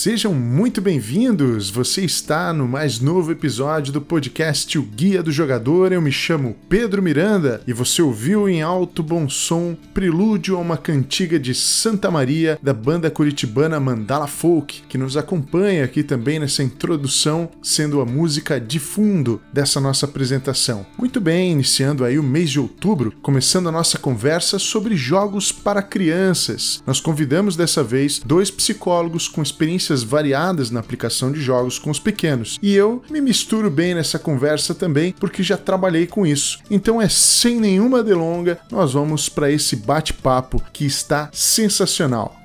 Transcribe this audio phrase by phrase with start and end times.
[0.00, 1.70] Sejam muito bem-vindos!
[1.70, 5.90] Você está no mais novo episódio do podcast O Guia do Jogador.
[5.90, 10.76] Eu me chamo Pedro Miranda e você ouviu em alto bom som Prelúdio a uma
[10.76, 16.62] cantiga de Santa Maria da banda curitibana Mandala Folk, que nos acompanha aqui também nessa
[16.62, 20.86] introdução, sendo a música de fundo dessa nossa apresentação.
[20.96, 25.82] Muito bem, iniciando aí o mês de outubro, começando a nossa conversa sobre jogos para
[25.82, 26.84] crianças.
[26.86, 29.42] Nós convidamos dessa vez dois psicólogos com
[29.88, 32.58] experiências variadas na aplicação de jogos com os pequenos.
[32.62, 36.58] E eu me misturo bem nessa conversa também, porque já trabalhei com isso.
[36.70, 42.36] Então é sem nenhuma delonga, nós vamos para esse bate-papo que está sensacional.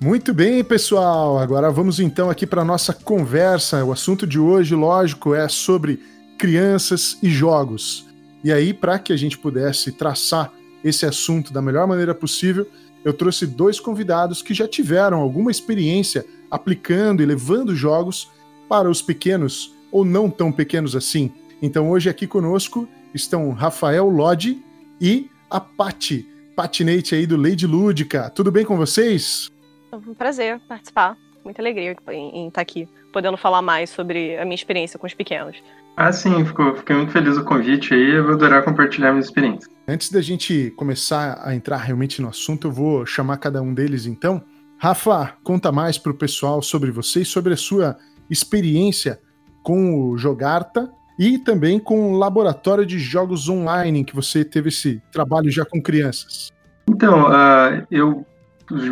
[0.00, 1.38] Muito bem, pessoal.
[1.38, 3.84] Agora vamos então aqui para nossa conversa.
[3.84, 6.00] O assunto de hoje, lógico, é sobre
[6.36, 8.11] crianças e jogos.
[8.44, 12.66] E aí, para que a gente pudesse traçar esse assunto da melhor maneira possível,
[13.04, 18.30] eu trouxe dois convidados que já tiveram alguma experiência aplicando e levando jogos
[18.68, 21.32] para os pequenos ou não tão pequenos assim.
[21.60, 24.62] Então hoje aqui conosco estão Rafael Lodi
[25.00, 26.26] e a Pati,
[26.56, 28.30] patinete aí do Lady Lúdica.
[28.30, 29.50] Tudo bem com vocês?
[29.92, 31.16] Um prazer participar.
[31.44, 35.56] Muita alegria em estar aqui, podendo falar mais sobre a minha experiência com os pequenos.
[35.96, 39.70] Ah, sim, fico, fiquei muito feliz do convite aí, eu vou adorar compartilhar minha experiência.
[39.86, 44.06] Antes da gente começar a entrar realmente no assunto, eu vou chamar cada um deles
[44.06, 44.42] então.
[44.78, 47.96] Rafa, conta mais para o pessoal sobre você e sobre a sua
[48.30, 49.20] experiência
[49.62, 55.00] com o Jogarta e também com o laboratório de jogos online, que você teve esse
[55.12, 56.50] trabalho já com crianças.
[56.88, 58.26] Então, uh, eu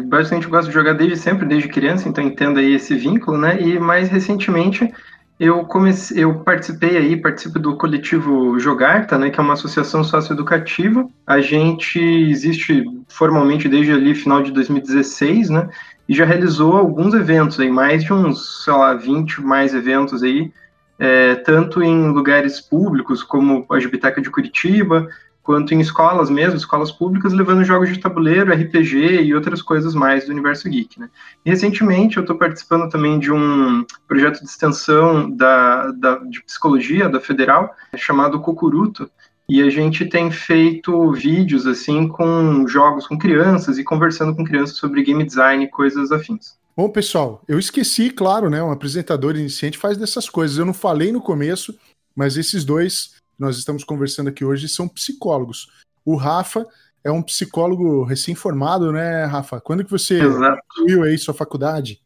[0.07, 3.61] bastante gosto de jogar desde sempre, desde criança, então entendo aí esse vínculo, né?
[3.61, 4.93] E mais recentemente
[5.41, 11.09] eu comecei, eu participei aí, participo do coletivo Jogarta, né, que é uma associação socioeducativa.
[11.27, 15.71] A gente existe formalmente desde ali final de 2016, né,
[16.07, 20.53] e já realizou alguns eventos aí, mais de uns, sei lá, 20 mais eventos aí,
[20.99, 25.09] é, tanto em lugares públicos como a Gibiteca de Curitiba,
[25.43, 30.27] quanto em escolas mesmo, escolas públicas, levando jogos de tabuleiro, RPG e outras coisas mais
[30.27, 31.01] do universo geek.
[31.01, 31.09] Né?
[31.45, 37.09] E, recentemente eu estou participando também de um projeto de extensão da, da, de psicologia
[37.09, 39.11] da Federal, chamado Cocuruto,
[39.49, 44.77] e a gente tem feito vídeos assim com jogos com crianças e conversando com crianças
[44.77, 46.57] sobre game design e coisas afins.
[46.77, 48.63] Bom, pessoal, eu esqueci, claro, né?
[48.63, 50.57] Um apresentador iniciante faz dessas coisas.
[50.57, 51.75] Eu não falei no começo,
[52.15, 55.71] mas esses dois nós estamos conversando aqui hoje são psicólogos.
[56.05, 56.67] O Rafa
[57.03, 59.61] é um psicólogo recém-formado, né, Rafa?
[59.61, 60.21] Quando que você
[60.69, 62.03] concluiu aí sua faculdade?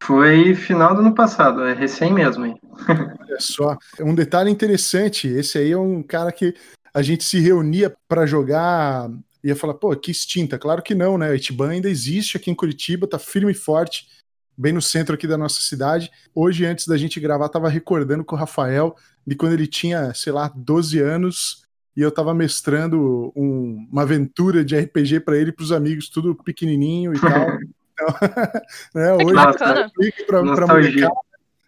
[0.00, 2.46] Foi final do ano passado, é recém mesmo.
[2.46, 2.58] Hein?
[3.20, 6.54] Olha só, um detalhe interessante, esse aí é um cara que
[6.92, 9.10] a gente se reunia para jogar,
[9.42, 10.56] ia falar, pô, que extinta.
[10.56, 11.30] Claro que não, né?
[11.30, 14.06] O Itiban ainda existe aqui em Curitiba, tá firme e forte,
[14.56, 16.10] bem no centro aqui da nossa cidade.
[16.34, 20.32] Hoje, antes da gente gravar, tava recordando com o Rafael de quando ele tinha, sei
[20.32, 21.64] lá, 12 anos
[21.96, 26.34] e eu tava mestrando um, uma aventura de RPG para ele e pros amigos, tudo
[26.34, 27.46] pequenininho e tal.
[27.94, 28.08] Então,
[28.92, 29.92] né, hoje bacana.
[30.26, 30.66] Pra, pra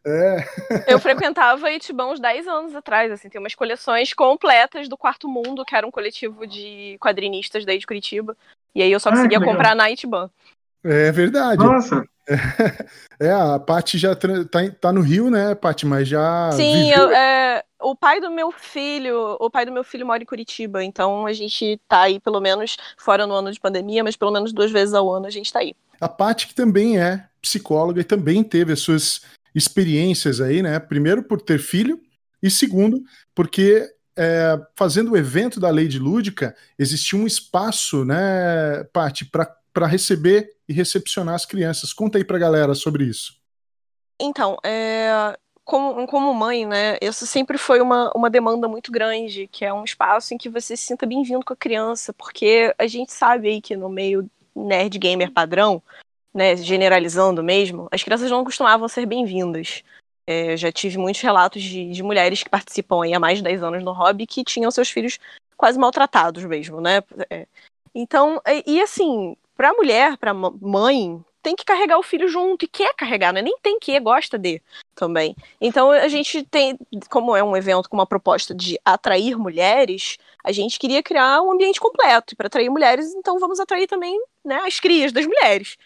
[0.04, 0.44] é.
[0.86, 5.64] Eu frequentava Itibão uns 10 anos atrás, assim, tem umas coleções completas do Quarto Mundo,
[5.64, 8.36] que era um coletivo de quadrinistas daí de Curitiba.
[8.72, 10.30] E aí eu só conseguia ah, comprar na Itiban.
[10.84, 11.64] É verdade.
[11.64, 12.04] Nossa.
[13.18, 14.28] É, a Paty já tá,
[14.78, 15.86] tá no Rio, né, Paty?
[15.86, 16.52] Mas já.
[16.52, 20.26] Sim, eu, é, o pai do meu filho, o pai do meu filho mora em
[20.26, 24.30] Curitiba, então a gente tá aí pelo menos fora no ano de pandemia, mas pelo
[24.30, 25.74] menos duas vezes ao ano a gente tá aí.
[25.98, 29.22] A Paty que também é psicóloga e também teve as suas
[29.54, 30.78] experiências aí, né?
[30.78, 31.98] Primeiro por ter filho
[32.42, 33.02] e segundo
[33.34, 39.54] porque é, fazendo o evento da Lei de Lúdica existia um espaço, né, Paty, para
[39.84, 41.92] receber e recepcionar as crianças.
[41.92, 43.38] Conta aí pra galera sobre isso.
[44.18, 45.36] Então, é,
[45.66, 49.82] como, como mãe, né, isso sempre foi uma, uma demanda muito grande, que é um
[49.82, 53.60] espaço em que você se sinta bem-vindo com a criança, porque a gente sabe aí
[53.60, 55.82] que no meio nerd gamer padrão,
[56.32, 59.82] né, generalizando mesmo, as crianças não costumavam ser bem-vindas.
[60.24, 63.62] É, já tive muitos relatos de, de mulheres que participam aí há mais de 10
[63.62, 65.18] anos no hobby que tinham seus filhos
[65.56, 67.02] quase maltratados mesmo, né?
[67.30, 67.46] É,
[67.94, 72.68] então, e, e assim, Pra mulher, pra mãe, tem que carregar o filho junto e
[72.68, 74.60] quer carregar, não é nem tem que, gosta de
[74.94, 75.34] também.
[75.60, 76.76] Então a gente tem,
[77.08, 81.52] como é um evento com uma proposta de atrair mulheres, a gente queria criar um
[81.52, 82.36] ambiente completo.
[82.36, 85.76] Para atrair mulheres, então vamos atrair também né, as crias das mulheres.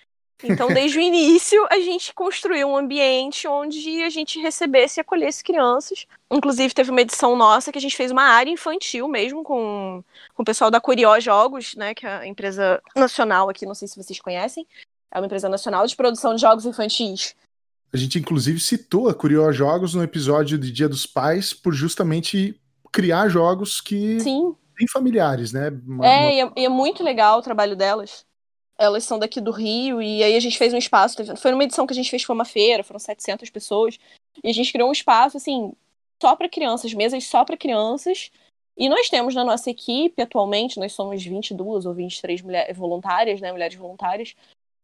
[0.43, 5.45] Então, desde o início, a gente construiu um ambiente onde a gente recebesse e acolhesse
[5.45, 6.07] crianças.
[6.31, 10.03] Inclusive, teve uma edição nossa que a gente fez uma área infantil mesmo com,
[10.35, 13.89] com o pessoal da Curió Jogos, né, que é a empresa nacional aqui, não sei
[13.89, 14.67] se vocês conhecem.
[15.11, 17.35] É uma empresa nacional de produção de jogos infantis.
[17.93, 22.59] A gente, inclusive, citou a Curió Jogos no episódio de Dia dos Pais por justamente
[22.93, 24.55] criar jogos que Sim.
[24.79, 25.71] bem familiares, né?
[25.85, 26.33] Uma, é, uma...
[26.33, 28.25] E é, e é muito legal o trabalho delas
[28.81, 31.19] elas são daqui do Rio, e aí a gente fez um espaço.
[31.37, 33.99] Foi numa edição que a gente fez, foi uma feira, foram 700 pessoas,
[34.43, 35.75] e a gente criou um espaço, assim,
[36.21, 38.31] só para crianças, mesas só para crianças.
[38.79, 43.53] E nós temos na nossa equipe, atualmente, nós somos 22 ou 23 mulheres voluntárias, né,
[43.53, 44.35] mulheres voluntárias.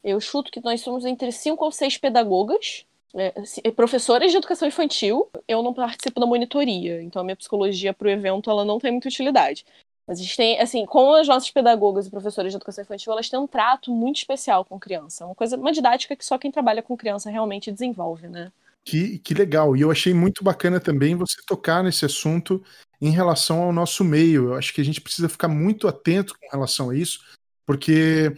[0.03, 3.31] Eu chuto que nós somos entre 5 ou 6 pedagogas, né,
[3.75, 5.27] professoras de educação infantil.
[5.47, 8.91] Eu não participo da monitoria, então a minha psicologia para o evento ela não tem
[8.91, 9.65] muita utilidade.
[10.07, 13.29] Mas a gente tem, assim, com as nossas pedagogas e professoras de educação infantil, elas
[13.29, 15.25] têm um trato muito especial com criança.
[15.25, 18.49] Uma coisa, uma didática que só quem trabalha com criança realmente desenvolve, né?
[18.85, 19.75] Que, que legal.
[19.75, 22.63] E eu achei muito bacana também você tocar nesse assunto
[23.01, 24.49] em relação ao nosso meio.
[24.49, 27.19] Eu acho que a gente precisa ficar muito atento com relação a isso,
[27.65, 28.33] porque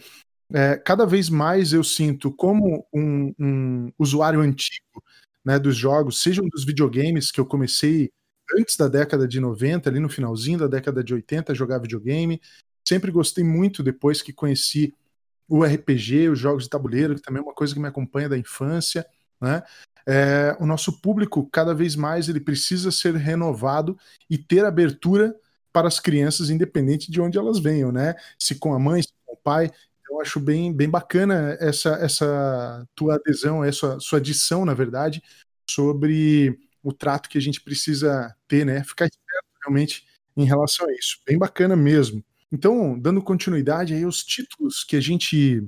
[0.52, 5.00] é, cada vez mais eu sinto como um, um usuário antigo
[5.44, 8.10] né, dos jogos, sejam dos videogames que eu comecei
[8.58, 12.40] antes da década de 90, ali no finalzinho da década de 80, jogar videogame.
[12.86, 14.94] Sempre gostei muito depois que conheci
[15.48, 18.38] o RPG, os jogos de tabuleiro, que também é uma coisa que me acompanha da
[18.38, 19.06] infância,
[19.40, 19.62] né?
[20.06, 23.98] É, o nosso público cada vez mais ele precisa ser renovado
[24.28, 25.36] e ter abertura
[25.72, 28.14] para as crianças, independente de onde elas venham, né?
[28.38, 29.70] Se com a mãe, se com o pai.
[30.10, 35.22] Eu acho bem, bem bacana essa, essa tua adesão, essa sua adição, na verdade,
[35.68, 38.82] sobre o trato que a gente precisa ter, né?
[38.84, 40.04] Ficar esperto realmente
[40.36, 41.18] em relação a isso.
[41.26, 42.24] Bem bacana mesmo.
[42.52, 45.62] Então, dando continuidade aí aos títulos que a gente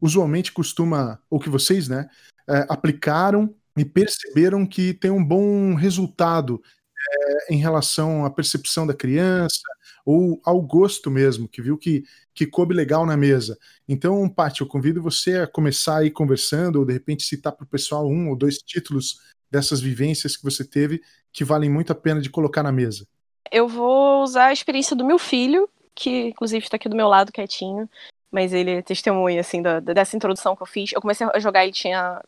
[0.00, 2.08] usualmente costuma, ou que vocês, né,
[2.48, 6.62] é, aplicaram e perceberam que tem um bom resultado
[7.08, 9.62] é, em relação à percepção da criança
[10.04, 12.04] ou ao gosto mesmo, que viu que,
[12.34, 13.58] que coube legal na mesa.
[13.86, 17.68] Então, Paty, eu convido você a começar aí conversando, ou de repente citar para o
[17.68, 21.02] pessoal um ou dois títulos dessas vivências que você teve
[21.32, 23.06] que valem muito a pena de colocar na mesa?
[23.50, 27.32] Eu vou usar a experiência do meu filho, que inclusive está aqui do meu lado
[27.32, 27.88] quietinho,
[28.30, 30.92] mas ele é testemunha assim da, dessa introdução que eu fiz.
[30.92, 32.22] Eu comecei a jogar, ele tinha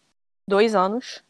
[0.47, 1.23] dois anos.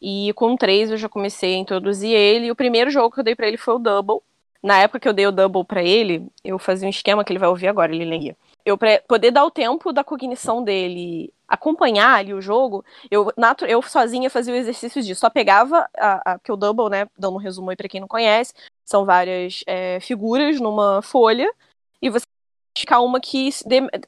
[0.00, 2.46] E com três eu já comecei a introduzir ele.
[2.46, 4.20] E o primeiro jogo que eu dei para ele foi o Double.
[4.62, 7.38] Na época que eu dei o Double para ele, eu fazia um esquema que ele
[7.38, 8.36] vai ouvir agora, ele lembra
[8.66, 13.32] eu pra poder dar o tempo da cognição dele acompanhar ali o jogo, eu,
[13.68, 15.20] eu sozinha fazia o exercício disso.
[15.20, 18.08] Só pegava, a, a, que o Double, né, dando um resumo aí pra quem não
[18.08, 18.52] conhece,
[18.84, 21.48] são várias é, figuras numa folha,
[22.02, 22.24] e você
[22.72, 23.50] identificar uma que,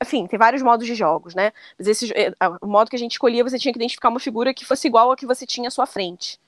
[0.03, 1.53] enfim, tem vários modos de jogos, né?
[1.79, 4.53] Mas esse, é, o modo que a gente escolhia, você tinha que identificar uma figura
[4.53, 6.39] que fosse igual a que você tinha à sua frente.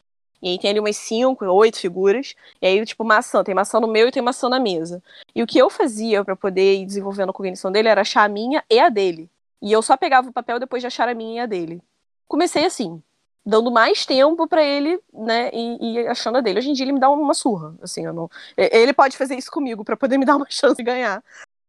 [0.42, 2.34] E aí tem ali umas cinco, oito figuras.
[2.60, 3.44] E aí, tipo, maçã.
[3.44, 5.02] Tem maçã no meu e tem maçã na mesa.
[5.34, 8.28] E o que eu fazia para poder ir desenvolvendo a cognição dele era achar a
[8.28, 9.28] minha e a dele.
[9.60, 11.82] E eu só pegava o papel depois de achar a minha e a dele.
[12.26, 13.02] Comecei assim,
[13.44, 16.60] dando mais tempo para ele, né, e, e, achando a dele.
[16.60, 18.30] Hoje em dia ele me dá uma surra, assim, eu não...
[18.56, 21.22] Ele pode fazer isso comigo para poder me dar uma chance de ganhar.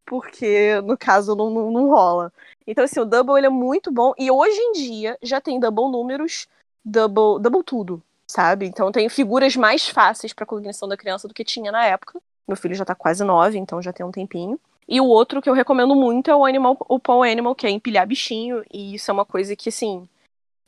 [0.05, 2.33] Porque, no caso, não, não, não rola.
[2.67, 4.13] Então, assim, o double ele é muito bom.
[4.17, 6.47] E hoje em dia já tem double números,
[6.85, 8.65] double, double tudo sabe?
[8.65, 12.19] Então tem figuras mais fáceis para cognição da criança do que tinha na época.
[12.47, 14.59] Meu filho já tá quase nove, então já tem um tempinho.
[14.87, 17.69] E o outro que eu recomendo muito é o Animal, o Paw Animal, que é
[17.69, 20.07] empilhar bichinho, e isso é uma coisa que, assim,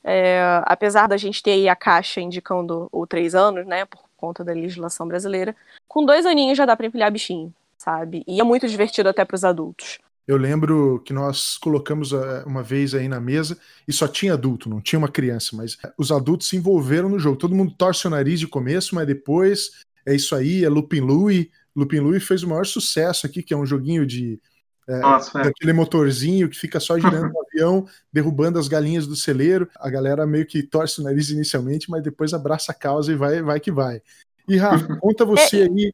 [0.04, 4.44] é, apesar da gente ter aí a caixa indicando o três anos, né, por conta
[4.44, 5.56] da legislação brasileira,
[5.88, 8.24] com dois aninhos já dá pra empilhar bichinho, sabe?
[8.28, 10.00] E é muito divertido até para os adultos.
[10.28, 14.70] Eu lembro que nós colocamos eh, uma vez aí na mesa e só tinha adulto,
[14.70, 17.38] não tinha uma criança, mas os adultos se envolveram no jogo.
[17.38, 19.72] Todo mundo torce o nariz de começo, mas depois
[20.06, 21.52] é isso aí, é Lupin Louie.
[21.76, 24.40] Lupin Louie fez o maior sucesso aqui, que é um joguinho de
[24.88, 25.44] é, Nossa, é.
[25.44, 29.70] daquele motorzinho que fica só girando no avião, derrubando as galinhas do celeiro.
[29.78, 33.42] A galera meio que torce o nariz inicialmente, mas depois abraça a causa e vai,
[33.42, 34.02] vai que vai.
[34.48, 35.94] E Rafa, conta você é, aí.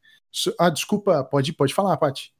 [0.59, 2.31] Ah, desculpa, pode, pode falar, Paty.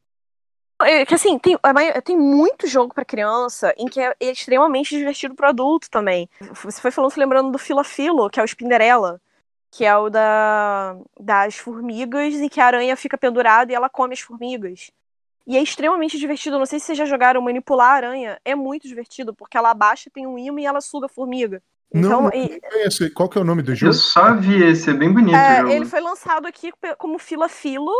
[0.81, 1.57] É que assim, tem,
[2.03, 6.29] tem muito jogo para criança em que é, é extremamente divertido pro adulto também.
[6.63, 9.19] Você foi falando, se lembrando do Fila Filo, que é o Spinderella,
[9.69, 14.13] que é o da, das formigas, em que a aranha fica pendurada e ela come
[14.13, 14.89] as formigas.
[15.45, 16.57] E é extremamente divertido.
[16.57, 18.39] Não sei se vocês já jogaram manipular a aranha.
[18.45, 21.61] É muito divertido, porque ela abaixa, tem um imã e ela suga a formiga.
[21.91, 22.61] Então, não, e...
[23.15, 23.89] Qual que é o nome do jogo?
[23.89, 25.35] Eu só vi esse, é bem bonito.
[25.35, 27.91] É, ele foi lançado aqui como Fila Filo,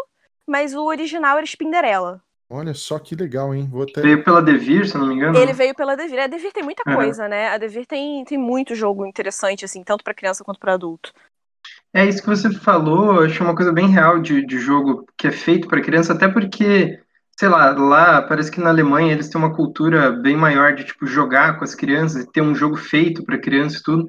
[0.45, 2.21] mas o original era Spinderella.
[2.51, 3.68] Olha só que legal, hein?
[3.72, 4.01] Vou até...
[4.01, 5.38] Veio pela Devir, se não me engano.
[5.38, 6.20] Ele veio pela Devir.
[6.20, 7.50] A Devir tem muita coisa, né?
[7.50, 11.13] A Devir tem, tem muito jogo interessante, assim, tanto para criança quanto para adulto.
[11.94, 15.27] É isso que você falou, eu acho uma coisa bem real de, de jogo que
[15.27, 17.00] é feito para criança, até porque,
[17.38, 21.08] sei lá, lá parece que na Alemanha eles têm uma cultura bem maior de tipo
[21.08, 24.08] jogar com as crianças, ter um jogo feito para criança e tudo.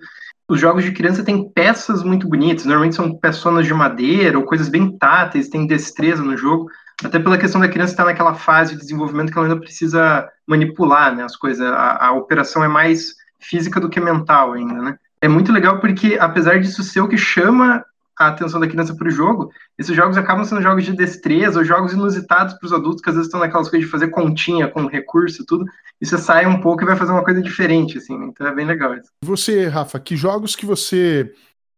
[0.48, 4.68] Os jogos de criança têm peças muito bonitas, normalmente são peçonas de madeira ou coisas
[4.68, 6.66] bem táteis, tem destreza no jogo,
[7.04, 11.14] até pela questão da criança estar naquela fase de desenvolvimento que ela ainda precisa manipular
[11.14, 14.98] né, as coisas, a, a operação é mais física do que mental ainda, né?
[15.20, 17.84] é muito legal porque, apesar disso ser o que chama
[18.18, 21.64] a atenção da criança para o jogo, esses jogos acabam sendo jogos de destreza ou
[21.64, 24.86] jogos inusitados para os adultos que às vezes estão naquelas coisas de fazer continha com
[24.86, 25.64] recurso e tudo,
[26.00, 28.26] e você sai um pouco e vai fazer uma coisa diferente, assim, né?
[28.26, 29.10] então é bem legal isso.
[29.24, 31.32] Você, Rafa, que jogos que você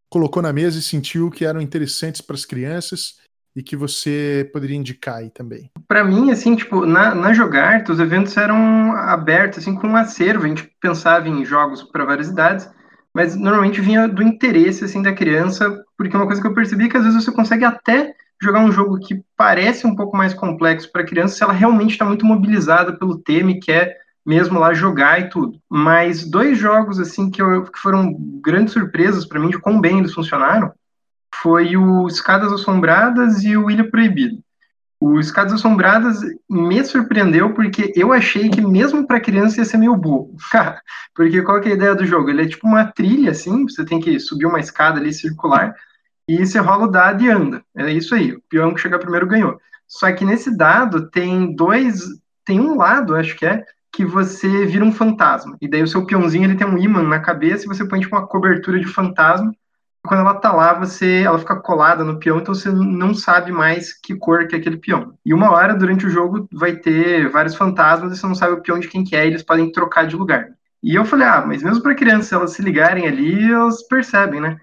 [0.08, 3.16] colocou na mesa e sentiu que eram interessantes para as crianças
[3.54, 5.70] e que você poderia indicar aí também?
[5.86, 10.44] Para mim, assim, tipo, na, na Jogarta, os eventos eram abertos, assim, com um acervo,
[10.44, 12.68] a gente pensava em jogos para várias idades,
[13.14, 16.88] mas normalmente vinha do interesse assim da criança, porque uma coisa que eu percebi é
[16.88, 20.90] que às vezes você consegue até jogar um jogo que parece um pouco mais complexo
[20.90, 25.20] para criança se ela realmente está muito mobilizada pelo tema e quer mesmo lá jogar
[25.20, 25.60] e tudo.
[25.68, 29.98] Mas dois jogos assim que, eu, que foram grandes surpresas para mim de quão bem
[29.98, 30.72] eles funcionaram
[31.34, 34.36] foi o Escadas Assombradas e o Ilha Proibida.
[35.00, 39.96] O Escadas Assombradas me surpreendeu porque eu achei que mesmo para criança ia ser meio
[39.96, 40.36] burro.
[41.14, 42.30] porque qual é a ideia do jogo?
[42.30, 45.74] Ele é tipo uma trilha assim, você tem que subir uma escada ali circular
[46.28, 47.64] e você rola o dado e anda.
[47.76, 49.58] É isso aí, o peão que chegar primeiro ganhou.
[49.88, 52.04] Só que nesse dado tem dois,
[52.44, 55.56] tem um lado, acho que é, que você vira um fantasma.
[55.60, 58.16] E daí o seu peãozinho ele tem um imã na cabeça e você põe tipo
[58.16, 59.52] uma cobertura de fantasma
[60.04, 63.92] quando ela tá lá, você, ela fica colada no peão, então você não sabe mais
[63.92, 65.14] que cor que é aquele peão.
[65.24, 68.62] E uma hora durante o jogo vai ter vários fantasmas e você não sabe o
[68.62, 70.48] peão de quem que é, e eles podem trocar de lugar.
[70.82, 74.58] E eu falei, ah, mas mesmo para crianças, elas se ligarem ali, elas percebem, né?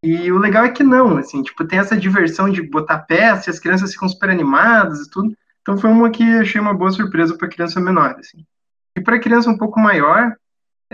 [0.00, 3.52] E o legal é que não, assim, tipo, tem essa diversão de botar peça, e
[3.52, 5.34] as crianças ficam super animadas e tudo.
[5.62, 8.44] Então foi uma que achei uma boa surpresa para criança menor, assim.
[8.96, 10.36] E para criança um pouco maior,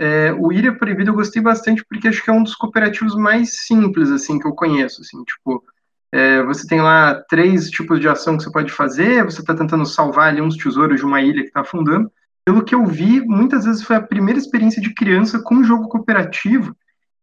[0.01, 3.67] é, o Ilha Proibido eu gostei bastante porque acho que é um dos cooperativos mais
[3.67, 5.63] simples assim que eu conheço, assim, tipo,
[6.11, 9.85] é, você tem lá três tipos de ação que você pode fazer, você está tentando
[9.85, 12.11] salvar ali uns tesouros de uma ilha que está afundando.
[12.43, 15.87] Pelo que eu vi, muitas vezes foi a primeira experiência de criança com um jogo
[15.87, 16.75] cooperativo,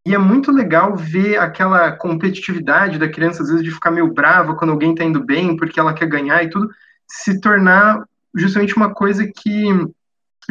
[0.06, 4.54] e é muito legal ver aquela competitividade da criança, às vezes, de ficar meio brava
[4.54, 6.70] quando alguém está indo bem, porque ela quer ganhar e tudo,
[7.08, 8.04] se tornar
[8.34, 9.66] justamente uma coisa que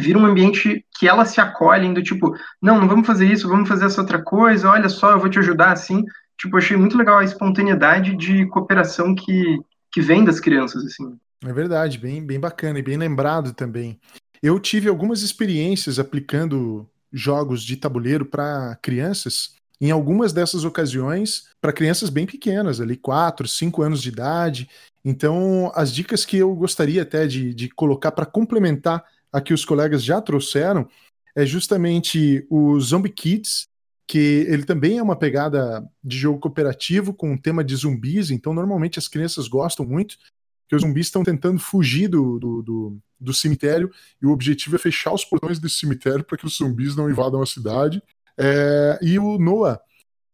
[0.00, 3.68] vira um ambiente que ela se acolhe, do tipo, não, não vamos fazer isso, vamos
[3.68, 6.04] fazer essa outra coisa, olha só, eu vou te ajudar assim.
[6.38, 9.58] Tipo, achei muito legal a espontaneidade de cooperação que,
[9.90, 11.18] que vem das crianças, assim.
[11.44, 13.98] É verdade, bem, bem bacana e bem lembrado também.
[14.40, 19.56] Eu tive algumas experiências aplicando jogos de tabuleiro para crianças.
[19.80, 24.68] Em algumas dessas ocasiões, para crianças bem pequenas, ali 4, 5 anos de idade.
[25.04, 30.02] Então, as dicas que eu gostaria até de, de colocar para complementar aqui os colegas
[30.02, 30.88] já trouxeram,
[31.36, 33.68] é justamente o Zombie Kids,
[34.06, 38.54] que ele também é uma pegada de jogo cooperativo com um tema de zumbis, então
[38.54, 40.16] normalmente as crianças gostam muito,
[40.62, 44.78] porque os zumbis estão tentando fugir do, do, do, do cemitério e o objetivo é
[44.78, 48.02] fechar os portões desse cemitério para que os zumbis não invadam a cidade.
[48.38, 49.80] É, e o Noah,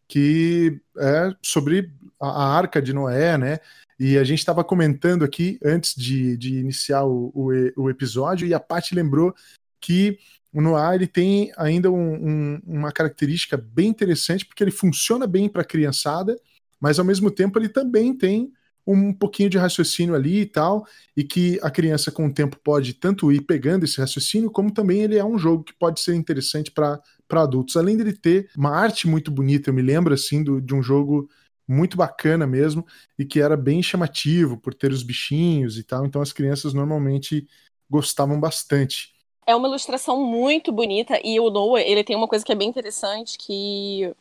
[0.06, 3.58] que é sobre a, a arca de Noé, né?
[3.98, 8.54] E a gente estava comentando aqui antes de, de iniciar o, o, o, episódio, e
[8.54, 9.34] a Paty lembrou
[9.80, 10.18] que
[10.52, 15.48] o Noir ele tem ainda um, um, uma característica bem interessante, porque ele funciona bem
[15.48, 16.36] para a criançada,
[16.80, 18.52] mas ao mesmo tempo ele também tem
[18.86, 20.86] um pouquinho de raciocínio ali e tal,
[21.16, 25.00] e que a criança com o tempo pode tanto ir pegando esse raciocínio, como também
[25.00, 27.76] ele é um jogo que pode ser interessante para adultos.
[27.76, 31.28] Além dele ter uma arte muito bonita, eu me lembro assim do, de um jogo
[31.66, 32.87] muito bacana mesmo
[33.18, 36.04] e que era bem chamativo por ter os bichinhos e tal.
[36.04, 37.47] Então as crianças normalmente
[37.88, 39.14] gostavam bastante.
[39.47, 42.68] É uma ilustração muito bonita e o Noah, ele tem uma coisa que é bem
[42.68, 44.14] interessante que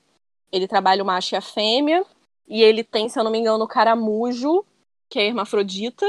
[0.52, 2.06] ele trabalha o macho e a fêmea
[2.48, 4.66] e ele tem, se eu não me engano, o caramujo,
[5.10, 6.06] que é hermafrodita.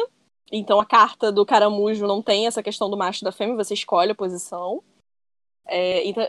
[0.53, 3.75] Então a carta do caramujo não tem essa questão do macho e da fêmea, você
[3.75, 4.83] escolhe a posição.
[5.67, 6.26] É, então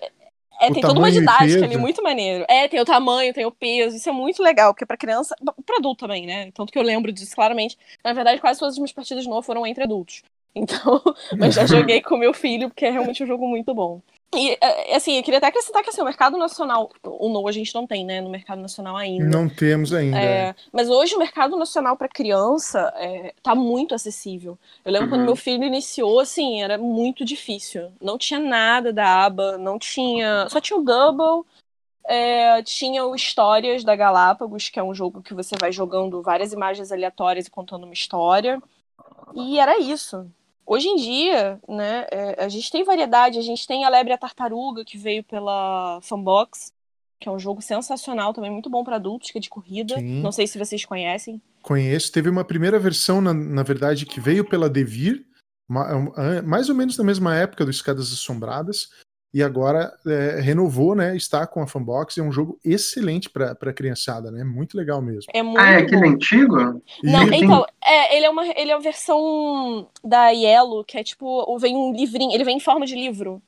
[0.60, 2.46] é, tem toda uma didática ali, muito maneiro.
[2.48, 5.36] É, tem o tamanho, tem o peso, isso é muito legal, porque pra criança,
[5.66, 6.52] pra adulto também, né?
[6.52, 7.78] Tanto que eu lembro disso claramente.
[8.04, 10.24] Na verdade, quase todas as minhas partidas de novo foram entre adultos.
[10.58, 11.02] Então,
[11.38, 14.02] mas já joguei com meu filho, porque é realmente um jogo muito bom.
[14.34, 17.51] E, é, assim, eu queria até acrescentar que assim, o mercado nacional, o novo a
[17.51, 19.25] gente não tem, né, no mercado nacional ainda.
[19.25, 20.20] Não temos ainda.
[20.20, 20.55] É, é.
[20.74, 24.58] mas hoje o mercado nacional para criança é, tá muito acessível.
[24.84, 25.13] Eu lembro uhum.
[25.13, 27.91] quando meu filho iniciou, assim, era muito difícil.
[28.01, 30.48] Não tinha nada da aba, não tinha.
[30.50, 31.46] Só tinha o Double,
[32.05, 36.51] é, tinha o Histórias da Galápagos, que é um jogo que você vai jogando várias
[36.51, 38.62] imagens aleatórias e contando uma história.
[39.34, 40.29] E era isso.
[40.65, 44.17] Hoje em dia, né, é, a gente tem variedade, a gente tem a Lebre a
[44.17, 46.74] Tartaruga, que veio pela Fanbox,
[47.19, 49.95] que é um jogo sensacional, também muito bom para adultos, que é de corrida.
[49.95, 50.22] Sim.
[50.22, 51.41] Não sei se vocês conhecem.
[51.62, 52.12] Conheço.
[52.12, 55.25] Teve uma primeira versão, na, na verdade, que veio pela Devir,
[56.43, 58.89] mais ou menos na mesma época do Escadas Assombradas,
[59.36, 61.13] e agora é, renovou, né?
[61.13, 62.18] Está com a Fanbox.
[62.18, 64.46] É um jogo excelente para a criançada, né?
[64.46, 65.30] Muito legal mesmo.
[65.34, 66.12] É muito ah, é aquele bom.
[66.12, 66.56] antigo?
[67.04, 71.60] Não, então, é, ele é uma ele é a versão da Yellow, que é tipo,
[71.60, 73.42] vem um livrinho, ele vem em forma de livro.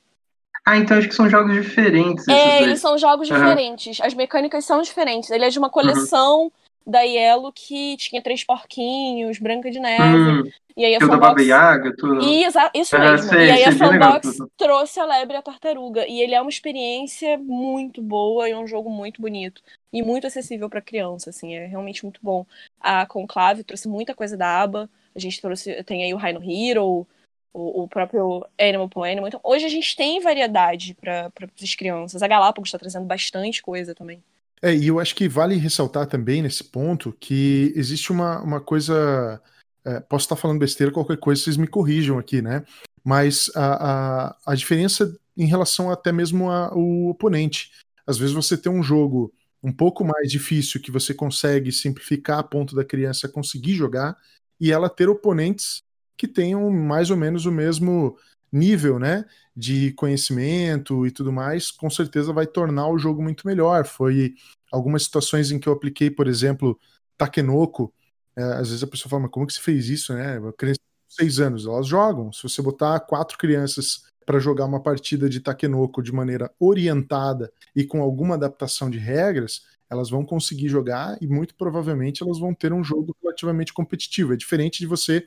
[0.62, 2.28] Ah, então acho que são jogos diferentes.
[2.28, 3.38] É, eles são jogos uhum.
[3.38, 3.98] diferentes.
[4.02, 5.30] As mecânicas são diferentes.
[5.30, 6.50] Ele é de uma coleção uhum.
[6.88, 10.02] Da Yellow que tinha três porquinhos, Branca de Neve.
[10.02, 10.50] Uhum.
[10.74, 11.44] E aí a Fanbox...
[11.44, 12.24] Yaga, tudo.
[12.72, 13.28] isso ah, mesmo.
[13.28, 16.06] Sei, e aí a Fanbox trouxe a Lebre e a Tartaruga.
[16.08, 19.60] E ele é uma experiência muito boa e um jogo muito bonito.
[19.92, 21.54] E muito acessível para criança, assim.
[21.54, 22.46] É realmente muito bom.
[22.80, 24.88] A Conclave trouxe muita coisa da aba.
[25.14, 25.82] A gente trouxe...
[25.84, 27.06] Tem aí o Rhino Hero,
[27.52, 29.28] o, o próprio Animal po Animal.
[29.28, 31.30] Então, hoje a gente tem variedade para
[31.60, 32.22] as crianças.
[32.22, 34.22] A Galápagos está trazendo bastante coisa também.
[34.60, 39.40] É, e eu acho que vale ressaltar também nesse ponto que existe uma, uma coisa
[39.84, 42.64] é, posso estar falando besteira, qualquer coisa vocês me corrijam aqui, né?
[43.02, 47.70] Mas a, a, a diferença em relação até mesmo ao oponente.
[48.06, 52.42] Às vezes você tem um jogo um pouco mais difícil que você consegue simplificar a
[52.42, 54.16] ponto da criança conseguir jogar
[54.60, 55.82] e ela ter oponentes
[56.16, 58.16] que tenham mais ou menos o mesmo
[58.52, 59.24] nível, né,
[59.56, 63.86] de conhecimento e tudo mais, com certeza vai tornar o jogo muito melhor.
[63.86, 64.34] Foi
[64.72, 66.78] algumas situações em que eu apliquei, por exemplo,
[67.16, 67.92] Takenoko,
[68.36, 70.40] é, às vezes a pessoa fala, mas como que você fez isso, né?
[70.56, 72.32] Criança de seis anos, elas jogam.
[72.32, 77.84] Se você botar quatro crianças para jogar uma partida de Takenoko de maneira orientada e
[77.84, 82.72] com alguma adaptação de regras, elas vão conseguir jogar e muito provavelmente elas vão ter
[82.72, 84.34] um jogo relativamente competitivo.
[84.34, 85.26] É diferente de você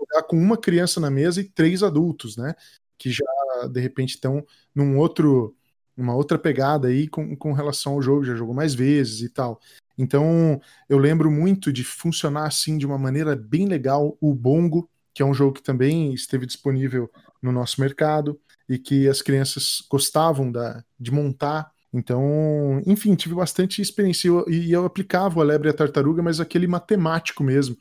[0.00, 2.54] jogar com uma criança na mesa e três adultos, né?
[2.98, 3.24] Que já
[3.70, 5.54] de repente estão num outro,
[5.96, 9.60] uma outra pegada aí com, com relação ao jogo, já jogou mais vezes e tal.
[9.98, 15.22] Então, eu lembro muito de funcionar assim de uma maneira bem legal o Bongo, que
[15.22, 17.10] é um jogo que também esteve disponível
[17.42, 21.70] no nosso mercado e que as crianças gostavam da, de montar.
[21.92, 26.40] Então, enfim, tive bastante experiência eu, e eu aplicava a lebre e a tartaruga, mas
[26.40, 27.76] aquele matemático mesmo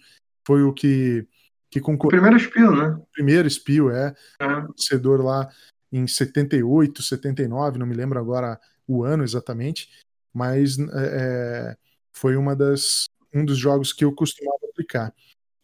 [0.45, 1.27] foi o que
[1.69, 2.19] que concorreu.
[2.19, 3.01] O primeiro Spiel, né?
[3.13, 4.15] Primeiro Spiel, é.
[4.41, 4.67] Uhum.
[4.67, 5.49] Vencedor lá
[5.91, 9.89] em 78, 79, não me lembro agora o ano exatamente,
[10.33, 11.75] mas é,
[12.13, 15.13] foi uma das, um dos jogos que eu costumava aplicar.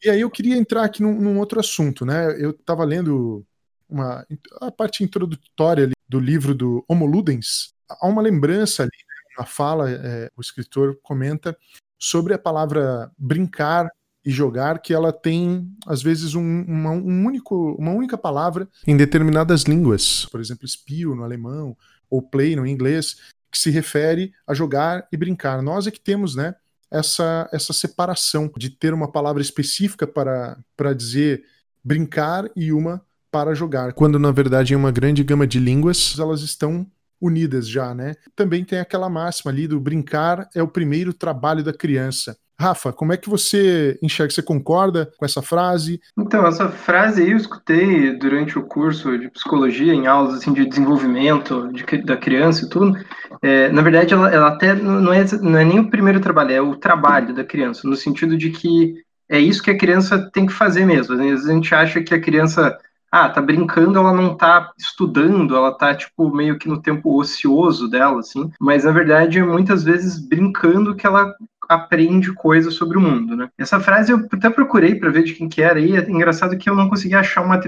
[0.03, 2.35] E aí eu queria entrar aqui num, num outro assunto, né?
[2.39, 3.45] Eu estava lendo
[3.89, 4.25] uma,
[4.61, 7.73] a parte introdutória do livro do Homo Ludens.
[7.89, 9.39] Há uma lembrança ali, né?
[9.39, 11.57] uma fala, é, o escritor comenta
[11.97, 13.89] sobre a palavra brincar
[14.25, 18.97] e jogar, que ela tem, às vezes, um, uma, um único, uma única palavra em
[18.97, 20.25] determinadas línguas.
[20.25, 21.77] Por exemplo, espio no alemão,
[22.09, 23.17] ou play no inglês
[23.51, 25.61] que se refere a jogar e brincar.
[25.61, 26.55] Nós é que temos, né,
[26.91, 31.43] essa, essa separação de ter uma palavra específica para, para dizer
[31.83, 36.41] brincar e uma para jogar, quando na verdade em uma grande gama de línguas elas
[36.41, 36.87] estão
[37.19, 38.15] unidas já, né?
[38.35, 42.37] Também tem aquela máxima ali do brincar é o primeiro trabalho da criança.
[42.59, 44.33] Rafa, como é que você enxerga?
[44.33, 45.99] Você concorda com essa frase?
[46.17, 51.69] Então, essa frase eu escutei durante o curso de psicologia, em aulas assim, de desenvolvimento
[51.73, 52.97] de, da criança e tudo.
[53.41, 56.61] É, na verdade, ela, ela, até não é, não é nem o primeiro trabalho, é
[56.61, 60.53] o trabalho da criança, no sentido de que é isso que a criança tem que
[60.53, 61.13] fazer mesmo.
[61.13, 62.77] Às vezes a gente acha que a criança
[63.11, 67.89] ah, tá brincando, ela não tá estudando, ela tá, tipo, meio que no tempo ocioso
[67.89, 68.51] dela, assim.
[68.59, 71.33] Mas, na verdade, muitas vezes brincando que ela
[71.69, 73.49] aprende coisas sobre o mundo, né?
[73.57, 76.69] Essa frase eu até procurei para ver de quem que era e é engraçado que
[76.69, 77.59] eu não consegui achar uma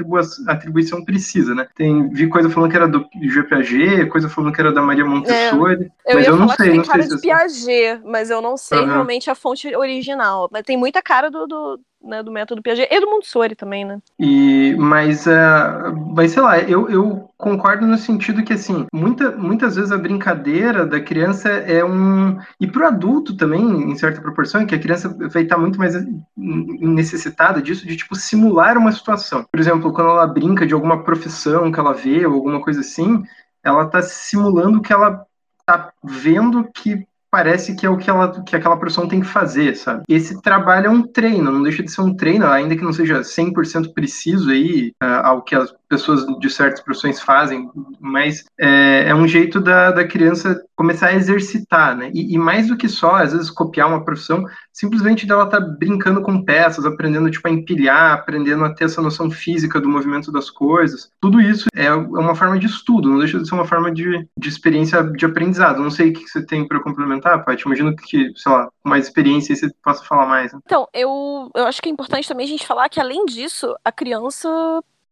[0.47, 1.67] atribuição precisa, né?
[1.75, 5.91] Tem vi coisa falando que era do GPAG, coisa falando que era da Maria Montessori,
[6.05, 8.57] é, eu mas eu não sei, tem não cara sei de Piaget, mas eu não
[8.57, 8.85] sei uhum.
[8.85, 12.99] realmente a fonte original, mas tem muita cara do, do né, do método Piaget e
[12.99, 13.99] do Montessori também, né?
[14.19, 19.75] E, mas, uh, mas sei lá, eu, eu concordo no sentido que, assim, muita, muitas
[19.75, 22.37] vezes a brincadeira da criança é um...
[22.59, 25.93] E para o adulto também, em certa proporção, que a criança vai estar muito mais
[26.35, 29.45] necessitada disso, de, tipo, simular uma situação.
[29.51, 33.23] Por exemplo, quando ela brinca de alguma profissão que ela vê ou alguma coisa assim,
[33.63, 35.25] ela está simulando que ela
[35.59, 39.75] está vendo que parece que é o que, ela, que aquela profissão tem que fazer,
[39.75, 40.03] sabe?
[40.07, 43.21] Esse trabalho é um treino, não deixa de ser um treino, ainda que não seja
[43.21, 49.15] 100% preciso aí uh, ao que as pessoas de certas profissões fazem, mas é, é
[49.15, 52.11] um jeito da, da criança começar a exercitar, né?
[52.13, 56.21] E, e, mais do que só, às vezes, copiar uma profissão, simplesmente dela tá brincando
[56.21, 60.51] com peças, aprendendo tipo, a empilhar, aprendendo a ter essa noção física do movimento das
[60.51, 61.11] coisas.
[61.19, 64.27] Tudo isso é, é uma forma de estudo, não deixa de ser uma forma de,
[64.37, 65.81] de experiência de aprendizado.
[65.81, 67.63] Não sei o que você tem para complementar, Paty.
[67.65, 70.53] Imagino que, sei lá, com mais experiência você possa falar mais.
[70.53, 70.59] Né?
[70.63, 73.91] Então, eu, eu acho que é importante também a gente falar que, além disso, a
[73.91, 74.47] criança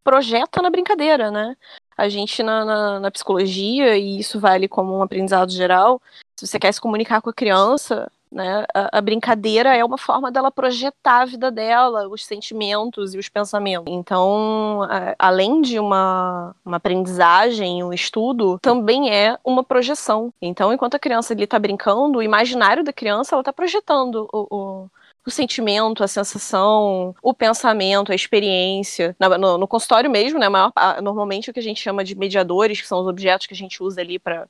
[0.03, 1.55] projeta na brincadeira, né?
[1.97, 6.01] A gente na, na, na, psicologia, e isso vale como um aprendizado geral,
[6.35, 10.29] se você quer se comunicar com a criança, né, a, a, brincadeira é uma forma
[10.29, 13.93] dela projetar a vida dela, os sentimentos e os pensamentos.
[13.93, 20.33] Então, a, além de uma, uma aprendizagem, um estudo, também é uma projeção.
[20.41, 24.89] Então, enquanto a criança está brincando, o imaginário da criança ela está projetando o, o
[25.25, 29.15] o sentimento, a sensação, o pensamento, a experiência.
[29.19, 30.47] No, no consultório mesmo, né?
[30.47, 33.57] Maior, normalmente o que a gente chama de mediadores, que são os objetos que a
[33.57, 34.47] gente usa ali para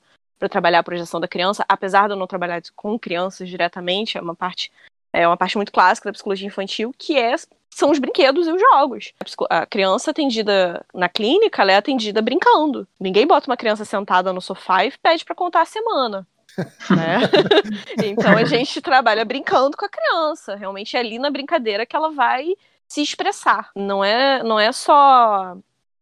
[0.49, 4.35] trabalhar a projeção da criança, apesar de eu não trabalhar com crianças diretamente, é uma
[4.35, 4.71] parte
[5.13, 7.35] é uma parte muito clássica da psicologia infantil, que é
[7.69, 9.13] são os brinquedos e os jogos.
[9.49, 12.87] A criança atendida na clínica, ela é atendida brincando.
[12.99, 16.27] Ninguém bota uma criança sentada no sofá e pede para contar a semana.
[16.57, 17.19] Né?
[18.05, 20.55] então a gente trabalha brincando com a criança.
[20.55, 22.53] Realmente é ali na brincadeira que ela vai
[22.87, 23.71] se expressar.
[23.75, 25.57] Não é, não é só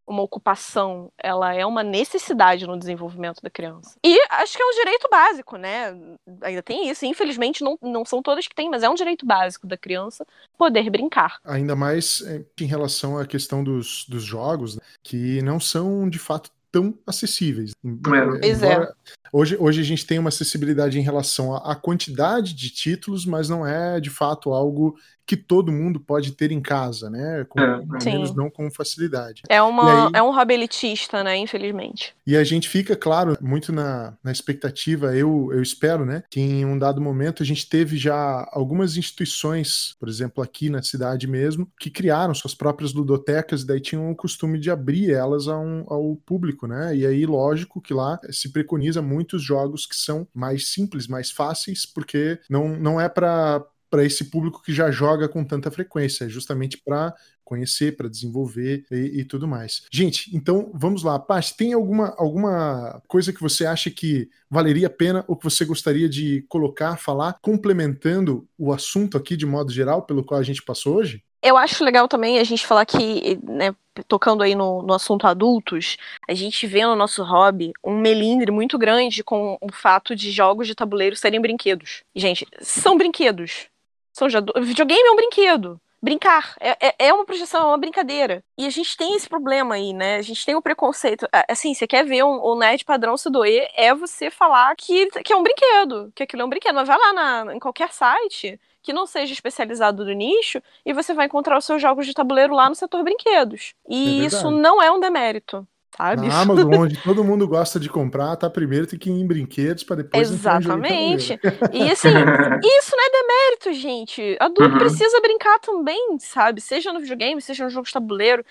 [0.05, 3.95] uma ocupação, ela é uma necessidade no desenvolvimento da criança.
[4.03, 5.97] E acho que é um direito básico, né?
[6.41, 7.05] Ainda tem isso.
[7.05, 10.25] Infelizmente, não, não são todas que têm, mas é um direito básico da criança
[10.57, 11.39] poder brincar.
[11.43, 14.81] Ainda mais é, em relação à questão dos, dos jogos, né?
[15.01, 17.71] que não são de fato tão acessíveis.
[17.71, 18.39] É.
[18.41, 18.91] Pois é.
[19.31, 23.65] Hoje, hoje a gente tem uma acessibilidade em relação à quantidade de títulos, mas não
[23.65, 27.45] é de fato algo que todo mundo pode ter em casa, né?
[27.47, 29.43] Com, é, pelo menos não com facilidade.
[29.49, 31.37] É, uma, aí, é um hobby elitista, né?
[31.37, 32.13] Infelizmente.
[32.27, 36.23] E a gente fica, claro, muito na, na expectativa, eu, eu espero, né?
[36.29, 40.81] Que em um dado momento a gente teve já algumas instituições, por exemplo, aqui na
[40.81, 45.47] cidade mesmo, que criaram suas próprias ludotecas e daí tinham o costume de abrir elas
[45.47, 46.95] a um, ao público, né?
[46.95, 51.85] E aí, lógico que lá se preconiza muitos jogos que são mais simples, mais fáceis,
[51.85, 56.81] porque não, não é para para esse público que já joga com tanta frequência, justamente
[56.83, 59.83] para conhecer, para desenvolver e, e, tudo mais.
[59.91, 61.19] Gente, então vamos lá.
[61.19, 65.63] Paty, tem alguma, alguma coisa que você acha que valeria a pena ou que você
[65.63, 70.63] gostaria de colocar, falar, complementando o assunto aqui de modo geral pelo qual a gente
[70.63, 71.23] passou hoje?
[71.43, 73.75] Eu acho legal também a gente falar que, né,
[74.07, 78.77] tocando aí no, no assunto adultos, a gente vê no nosso hobby um melindre muito
[78.77, 82.03] grande com o fato de jogos de tabuleiro serem brinquedos.
[82.15, 83.67] Gente, são brinquedos.
[84.13, 84.29] São.
[84.61, 85.81] Videogame é um brinquedo.
[86.01, 86.55] Brincar.
[86.61, 88.41] É, é, é, uma projeção, é uma brincadeira.
[88.57, 90.17] E a gente tem esse problema aí, né?
[90.17, 91.27] A gente tem o um preconceito.
[91.49, 95.33] Assim, você quer ver um, o nerd padrão se doer, é você falar que, que
[95.33, 96.11] é um brinquedo.
[96.15, 96.75] Que aquilo é um brinquedo.
[96.75, 101.13] Mas vai lá na, em qualquer site que não seja especializado no nicho e você
[101.13, 103.73] vai encontrar os seus jogos de tabuleiro lá no setor brinquedos.
[103.89, 105.65] E é isso não é um demérito
[105.95, 106.27] sabe?
[106.27, 109.83] Na Amazon, onde todo mundo gosta de comprar, tá primeiro tem que ir em brinquedos
[109.83, 111.39] para depois Exatamente.
[111.71, 112.09] E assim,
[112.79, 114.37] isso não é demérito, gente.
[114.39, 114.77] Adulto uhum.
[114.79, 116.61] precisa brincar também, sabe?
[116.61, 118.43] Seja no videogame, seja no jogo de tabuleiro.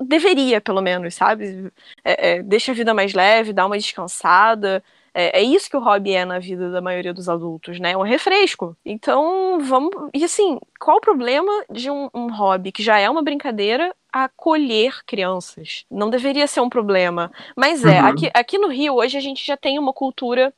[0.00, 1.72] Deveria, pelo menos, sabe?
[2.04, 4.82] É, é, deixa a vida mais leve, dá uma descansada.
[5.12, 7.92] É, é, isso que o hobby é na vida da maioria dos adultos, né?
[7.92, 8.76] É um refresco.
[8.84, 9.90] Então, vamos.
[10.14, 15.04] E assim, qual o problema de um, um hobby que já é uma brincadeira acolher
[15.04, 15.84] crianças?
[15.90, 17.32] Não deveria ser um problema.
[17.56, 18.08] Mas é, uhum.
[18.08, 20.54] aqui, aqui no Rio, hoje, a gente já tem uma cultura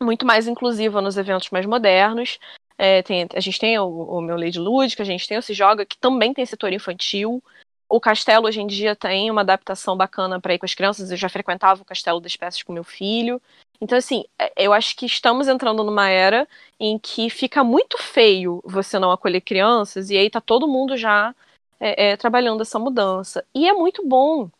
[0.00, 2.38] muito mais inclusiva nos eventos mais modernos.
[2.76, 5.52] É, tem, a gente tem o, o meu Lady Lúdica, a gente tem o Se
[5.52, 7.42] Joga, que também tem setor infantil.
[7.88, 11.10] O castelo hoje em dia tem uma adaptação bacana para ir com as crianças.
[11.10, 13.40] Eu já frequentava o castelo das peças com meu filho.
[13.80, 16.46] Então, assim, é, eu acho que estamos entrando numa era
[16.78, 21.34] em que fica muito feio você não acolher crianças, e aí tá todo mundo já
[21.78, 23.44] é, é, trabalhando essa mudança.
[23.54, 24.50] E é muito bom,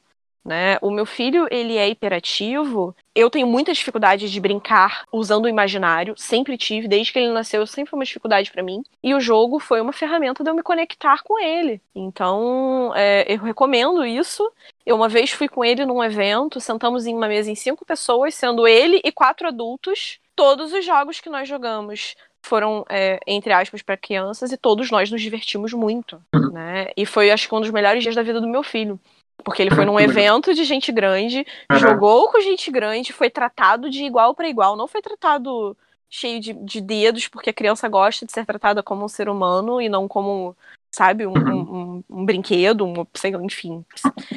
[0.44, 0.78] né?
[0.80, 2.96] O meu filho, ele é hiperativo.
[3.14, 7.66] Eu tenho muita dificuldade de brincar usando o imaginário, sempre tive, desde que ele nasceu,
[7.66, 8.82] sempre foi uma dificuldade para mim.
[9.02, 11.80] E o jogo foi uma ferramenta de eu me conectar com ele.
[11.94, 14.50] Então, é, eu recomendo isso.
[14.84, 18.34] Eu uma vez fui com ele num evento, sentamos em uma mesa em cinco pessoas,
[18.34, 20.18] sendo ele e quatro adultos.
[20.34, 25.10] Todos os jogos que nós jogamos foram, é, entre aspas, para crianças e todos nós
[25.10, 26.52] nos divertimos muito, uhum.
[26.52, 26.88] né?
[26.96, 28.98] E foi, acho que, um dos melhores dias da vida do meu filho
[29.44, 31.78] Porque ele foi num evento de gente grande, uhum.
[31.78, 35.76] jogou com gente grande, foi tratado de igual para igual, não foi tratado
[36.08, 39.80] cheio de, de dedos, porque a criança gosta de ser tratada como um ser humano
[39.80, 40.56] e não como
[40.90, 42.02] sabe, um, uhum.
[42.10, 43.84] um, um, brinquedo, um, sei lá, enfim.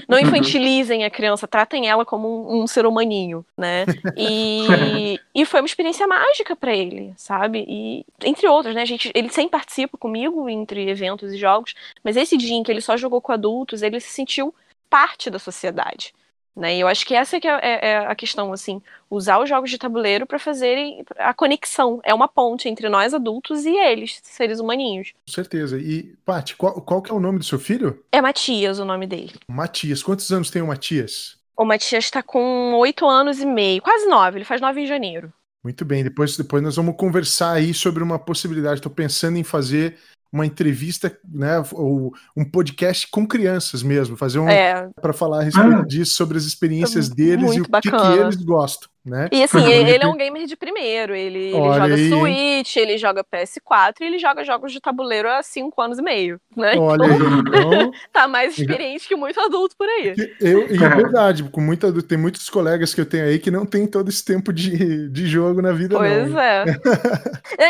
[0.07, 0.23] Não uhum.
[0.23, 3.85] infantilizem a criança, tratem ela como um, um ser humaninho, né?
[4.15, 7.65] E, e foi uma experiência mágica para ele, sabe?
[7.67, 8.83] E entre outros, né?
[8.83, 12.71] A gente, ele sempre participa comigo entre eventos e jogos, mas esse dia em que
[12.71, 14.53] ele só jogou com adultos, ele se sentiu
[14.89, 16.13] parte da sociedade.
[16.55, 16.77] Né?
[16.77, 19.49] E eu acho que essa é, que é, é, é a questão, assim, usar os
[19.49, 21.99] jogos de tabuleiro para fazerem a conexão.
[22.03, 25.13] É uma ponte entre nós adultos e eles, seres humaninhos.
[25.25, 25.79] Com certeza.
[25.79, 28.03] E, Paty, qual, qual que é o nome do seu filho?
[28.11, 29.33] É Matias o nome dele.
[29.47, 30.03] Matias.
[30.03, 31.37] Quantos anos tem o Matias?
[31.57, 34.37] O Matias está com oito anos e meio, quase nove.
[34.37, 35.33] Ele faz nove em janeiro.
[35.63, 36.03] Muito bem.
[36.03, 38.75] Depois, depois nós vamos conversar aí sobre uma possibilidade.
[38.75, 39.97] Estou pensando em fazer
[40.33, 44.89] uma entrevista, né, ou um podcast com crianças mesmo, fazer um é.
[44.99, 45.85] para falar a respeito ah.
[45.85, 49.27] disso sobre as experiências deles Muito e o que, que, eles gostam né?
[49.31, 52.09] E assim, ele é um gamer de primeiro, ele, ele joga aí.
[52.09, 56.39] Switch, ele joga PS4 e ele joga jogos de tabuleiro há 5 anos e meio,
[56.55, 56.75] né?
[56.77, 57.91] Olha então, então...
[58.13, 60.15] tá mais experiente que muito adulto por aí.
[60.39, 63.51] Eu, e é verdade, com muito adulto, tem muitos colegas que eu tenho aí que
[63.51, 66.39] não tem todo esse tempo de, de jogo na vida, pois não.
[66.39, 66.65] é.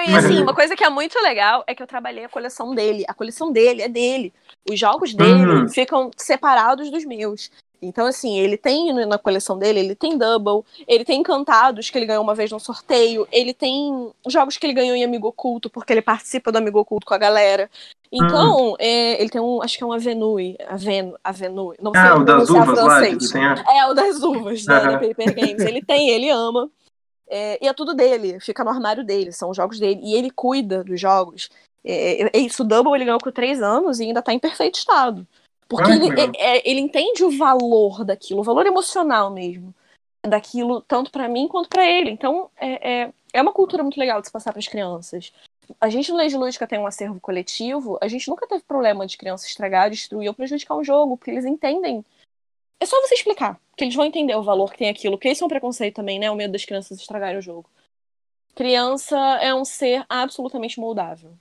[0.07, 3.03] e assim, uma coisa que é muito legal é que eu trabalhei a coleção dele.
[3.07, 4.31] A coleção dele é dele.
[4.69, 5.69] Os jogos dele uhum.
[5.69, 7.49] ficam separados dos meus.
[7.85, 12.05] Então, assim, ele tem na coleção dele, ele tem Double, ele tem Encantados, que ele
[12.05, 15.93] ganhou uma vez no sorteio, ele tem jogos que ele ganhou em Amigo Oculto, porque
[15.93, 17.69] ele participa do Amigo Oculto com a galera.
[18.11, 18.75] Então, hum.
[18.79, 22.23] é, ele tem um, acho que é um Avenue, Aven, Avenue, não sei ah, o
[22.23, 22.99] das uvas lá,
[23.75, 25.61] É, o das uvas, né, da Paper Games.
[25.65, 26.69] Ele tem, ele ama.
[27.27, 29.99] É, e é tudo dele, fica no armário dele, são os jogos dele.
[30.03, 31.49] E ele cuida dos jogos.
[31.83, 34.75] É, é isso, o Double ele ganhou com três anos e ainda tá em perfeito
[34.75, 35.27] estado.
[35.75, 39.73] Porque ele, é, é, ele entende o valor daquilo, o valor emocional mesmo
[40.25, 42.09] daquilo, tanto para mim quanto para ele.
[42.09, 45.33] Então, é, é, é, uma cultura muito legal de se passar para as crianças.
[45.79, 49.17] A gente no Leis Lúdica tem um acervo coletivo, a gente nunca teve problema de
[49.17, 52.05] criança estragar, destruir ou prejudicar um jogo, porque eles entendem.
[52.79, 55.41] É só você explicar, que eles vão entender o valor que tem aquilo, porque esse
[55.41, 56.29] é um preconceito também, né?
[56.29, 57.69] O medo das crianças estragarem o jogo.
[58.55, 61.33] Criança é um ser absolutamente moldável.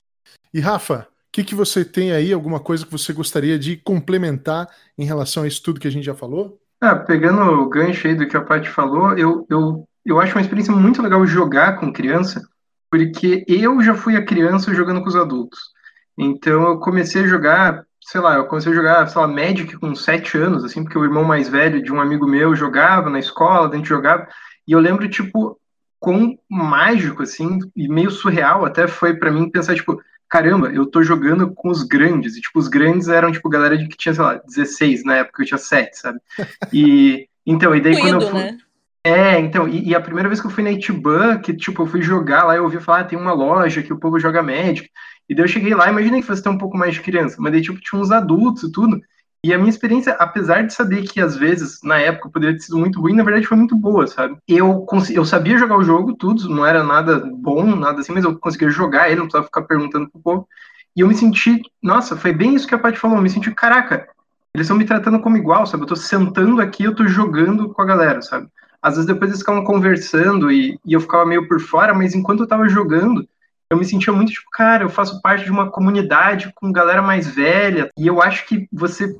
[0.53, 2.31] E Rafa, que, que você tem aí?
[2.31, 6.05] Alguma coisa que você gostaria de complementar em relação a isso tudo que a gente
[6.05, 6.61] já falou?
[6.79, 10.41] Ah, pegando o gancho aí do que a Paty falou, eu, eu, eu acho uma
[10.41, 12.47] experiência muito legal jogar com criança,
[12.91, 15.59] porque eu já fui a criança jogando com os adultos.
[16.15, 19.95] Então eu comecei a jogar, sei lá, eu comecei a jogar, sei lá, Magic com
[19.95, 23.73] sete anos, assim, porque o irmão mais velho de um amigo meu jogava na escola,
[23.73, 24.27] a gente jogava,
[24.67, 25.59] e eu lembro, tipo,
[25.99, 29.99] quão mágico, assim, e meio surreal até foi para mim pensar, tipo,
[30.33, 32.35] caramba, eu tô jogando com os grandes.
[32.35, 35.43] E, tipo, os grandes eram, tipo, galera de que tinha, sei lá, 16, na época
[35.43, 36.19] eu tinha 7, sabe?
[36.73, 38.39] E, então, e daí quando eu fui...
[38.39, 38.57] Né?
[39.05, 41.85] É, então, e, e, a primeira vez que eu fui na Itiban, que, tipo, eu
[41.85, 44.89] fui jogar lá, eu ouvi falar, ah, tem uma loja que o povo joga Magic.
[45.29, 47.51] E daí eu cheguei lá, imaginei que fosse ter um pouco mais de criança, mas
[47.51, 48.99] daí, tipo, tinha uns adultos e tudo.
[49.45, 52.77] E a minha experiência, apesar de saber que às vezes, na época, poderia ter sido
[52.77, 54.37] muito ruim, na verdade foi muito boa, sabe?
[54.47, 58.39] Eu, eu sabia jogar o jogo, tudo, não era nada bom, nada assim, mas eu
[58.39, 60.47] conseguia jogar ele, não precisava ficar perguntando pro povo.
[60.95, 63.51] E eu me senti, nossa, foi bem isso que a Paty falou, eu me senti,
[63.51, 64.07] caraca,
[64.53, 65.83] eles estão me tratando como igual, sabe?
[65.83, 68.47] Eu tô sentando aqui, eu tô jogando com a galera, sabe?
[68.81, 72.41] Às vezes depois eles ficavam conversando e, e eu ficava meio por fora, mas enquanto
[72.41, 73.27] eu tava jogando,
[73.69, 77.27] eu me sentia muito tipo, cara, eu faço parte de uma comunidade com galera mais
[77.27, 79.17] velha, e eu acho que você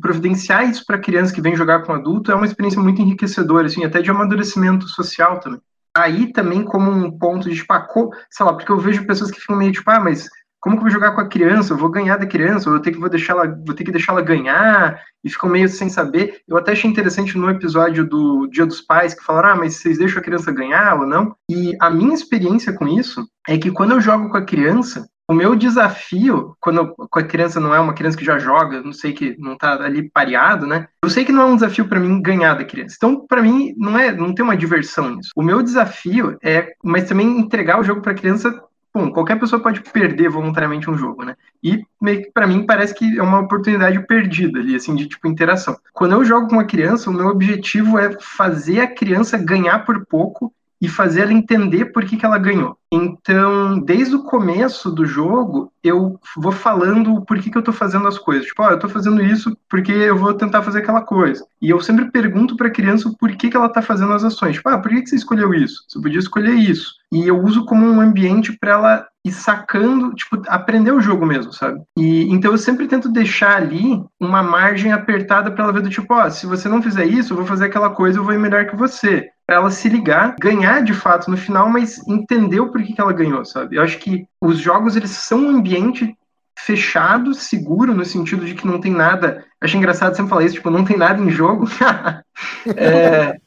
[0.00, 3.84] providenciar isso para criança que vem jogar com adulto é uma experiência muito enriquecedora, assim,
[3.84, 5.60] até de amadurecimento social também.
[5.96, 7.86] Aí também como um ponto de, tipo, ah,
[8.30, 10.28] sei lá, porque eu vejo pessoas que ficam meio tipo, ah, mas
[10.60, 11.72] como que eu vou jogar com a criança?
[11.72, 14.12] Eu vou ganhar da criança, ou eu que vou deixar ela, vou ter que deixar
[14.12, 16.42] ela ganhar, e ficam meio sem saber.
[16.46, 19.96] Eu até achei interessante no episódio do Dia dos Pais que falaram: "Ah, mas vocês
[19.96, 21.34] deixam a criança ganhar ou não?".
[21.50, 25.32] E a minha experiência com isso é que quando eu jogo com a criança, o
[25.32, 29.36] meu desafio, quando a criança não é uma criança que já joga, não sei que
[29.38, 30.88] não tá ali pareado, né?
[31.04, 32.96] Eu sei que não é um desafio para mim ganhar da criança.
[32.96, 35.30] Então, para mim, não é, não tem uma diversão nisso.
[35.36, 38.52] O meu desafio é, mas também entregar o jogo para a criança
[38.92, 41.36] Bom, qualquer pessoa pode perder voluntariamente um jogo, né?
[41.62, 41.86] E
[42.34, 45.78] para mim parece que é uma oportunidade perdida ali, assim, de tipo interação.
[45.92, 50.04] Quando eu jogo com uma criança, o meu objetivo é fazer a criança ganhar por
[50.06, 52.76] pouco e fazer ela entender por que, que ela ganhou.
[52.92, 58.08] Então, desde o começo do jogo, eu vou falando por que, que eu tô fazendo
[58.08, 58.46] as coisas.
[58.46, 61.44] Tipo, oh, eu tô fazendo isso porque eu vou tentar fazer aquela coisa.
[61.62, 64.56] E eu sempre pergunto pra criança por que, que ela tá fazendo as ações.
[64.56, 65.84] Tipo, ah, por que, que você escolheu isso?
[65.86, 66.94] Você podia escolher isso.
[67.12, 71.52] E eu uso como um ambiente para ela e sacando, tipo, aprender o jogo mesmo,
[71.52, 71.80] sabe?
[71.96, 76.14] E então eu sempre tento deixar ali uma margem apertada para ela ver do tipo,
[76.14, 78.38] ó, oh, se você não fizer isso, eu vou fazer aquela coisa, eu vou ir
[78.38, 79.28] melhor que você.
[79.50, 83.12] Pra ela se ligar, ganhar de fato no final, mas entender o porquê que ela
[83.12, 83.74] ganhou, sabe?
[83.74, 86.16] Eu acho que os jogos eles são um ambiente
[86.56, 89.44] fechado, seguro, no sentido de que não tem nada.
[89.60, 91.66] Achei engraçado sempre falar isso, tipo, não tem nada em jogo.
[92.76, 93.40] é,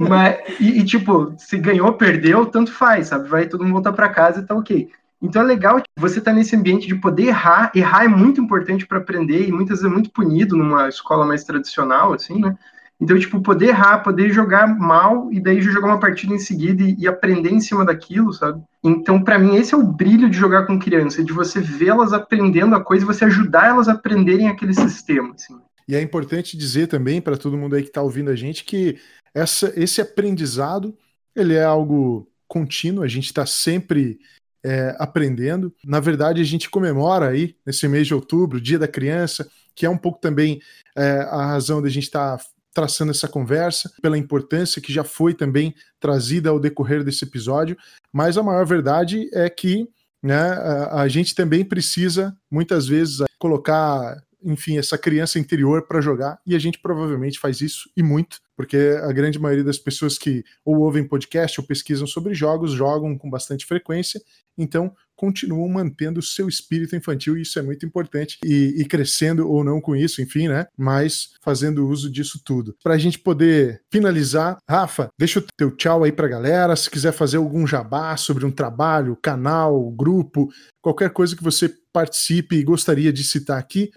[0.00, 3.28] mas, e, e, tipo, se ganhou, perdeu, tanto faz, sabe?
[3.28, 4.90] Vai todo mundo voltar para casa e tá ok.
[5.22, 7.70] Então é legal você estar tá nesse ambiente de poder errar.
[7.76, 11.44] Errar é muito importante para aprender e muitas vezes é muito punido numa escola mais
[11.44, 12.56] tradicional, assim, né?
[13.00, 16.96] Então, tipo, poder errar, poder jogar mal e daí jogar uma partida em seguida e,
[16.98, 18.62] e aprender em cima daquilo, sabe?
[18.82, 22.74] Então, para mim, esse é o brilho de jogar com criança, de você vê-las aprendendo
[22.74, 25.58] a coisa e você ajudar elas a aprenderem aquele sistema, assim.
[25.86, 28.96] E é importante dizer também para todo mundo aí que está ouvindo a gente que
[29.34, 30.96] essa, esse aprendizado
[31.34, 34.18] ele é algo contínuo, a gente está sempre
[34.64, 35.74] é, aprendendo.
[35.84, 39.90] Na verdade, a gente comemora aí, nesse mês de outubro, Dia da Criança, que é
[39.90, 40.60] um pouco também
[40.96, 45.32] é, a razão da gente estar tá traçando essa conversa, pela importância que já foi
[45.32, 47.76] também trazida ao decorrer desse episódio,
[48.12, 49.88] mas a maior verdade é que
[50.22, 56.38] né, a, a gente também precisa, muitas vezes, colocar enfim, essa criança interior para jogar,
[56.46, 60.44] e a gente provavelmente faz isso e muito, porque a grande maioria das pessoas que
[60.64, 64.20] ou ouvem podcast ou pesquisam sobre jogos jogam com bastante frequência,
[64.56, 69.48] então continuam mantendo o seu espírito infantil, e isso é muito importante, e, e crescendo
[69.48, 70.66] ou não com isso, enfim, né?
[70.76, 72.76] Mas fazendo uso disso tudo.
[72.82, 76.76] Para a gente poder finalizar, Rafa, deixa o teu tchau aí para galera.
[76.76, 80.48] Se quiser fazer algum jabá sobre um trabalho, canal, grupo,
[80.80, 83.92] qualquer coisa que você participe e gostaria de citar aqui,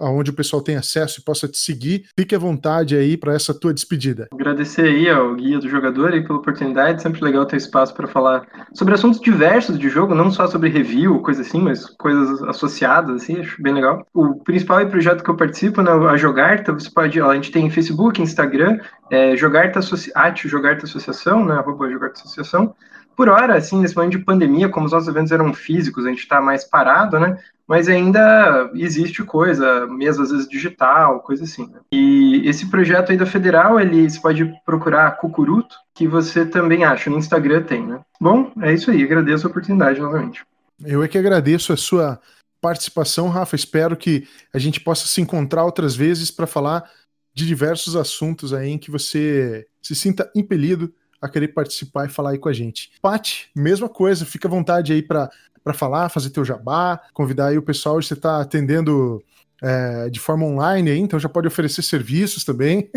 [0.00, 3.52] onde o pessoal tem acesso e possa te seguir, fique à vontade aí para essa
[3.52, 4.28] tua despedida.
[4.32, 8.46] Agradecer aí ao guia do jogador aí pela oportunidade, sempre legal ter espaço para falar
[8.72, 13.40] sobre assuntos diversos de jogo, não só sobre review, coisa assim, mas coisas associadas, assim,
[13.40, 14.06] acho bem legal.
[14.14, 18.22] O principal projeto que eu participo, né, a Jogarta, você pode, a gente tem Facebook,
[18.22, 18.78] Instagram,
[19.10, 20.10] é, Jogarta, Associ...
[20.36, 22.74] Jogarta Associação, né, arroba Jogarta Associação,
[23.16, 26.20] por hora, assim, nesse momento de pandemia, como os nossos eventos eram físicos, a gente
[26.20, 27.38] está mais parado, né?
[27.66, 31.66] Mas ainda existe coisa, mesmo às vezes digital, coisa assim.
[31.68, 31.80] Né?
[31.92, 37.08] E esse projeto aí da Federal, ele você pode procurar Cucuruto, que você também acha,
[37.08, 38.00] no Instagram tem, né?
[38.20, 40.44] Bom, é isso aí, agradeço a oportunidade novamente.
[40.84, 42.20] Eu é que agradeço a sua
[42.60, 43.56] participação, Rafa.
[43.56, 46.84] Espero que a gente possa se encontrar outras vezes para falar
[47.34, 50.92] de diversos assuntos aí em que você se sinta impelido
[51.22, 52.90] a querer participar e falar aí com a gente.
[53.00, 55.30] Pati, mesma coisa, fica à vontade aí para
[55.72, 59.22] falar, fazer teu jabá, convidar aí o pessoal, você está atendendo
[59.62, 62.90] é, de forma online então já pode oferecer serviços também.